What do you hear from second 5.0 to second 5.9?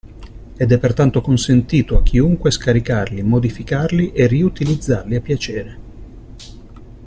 a piacere.